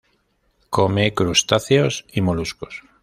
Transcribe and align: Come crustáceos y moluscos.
Come 0.71 1.13
crustáceos 1.13 2.05
y 2.11 2.21
moluscos. 2.21 2.81